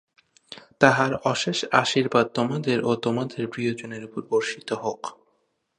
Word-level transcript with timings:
তাঁহার 0.79 1.11
অশেষ 1.23 1.57
আশীর্বাদ 1.73 2.25
তোমাদের 2.33 2.77
ও 2.83 2.91
তোমাদের 2.95 3.43
প্রিয়জনের 3.47 4.01
উপর 4.05 4.21
বর্ষিত 4.29 4.69
হোক। 4.83 5.01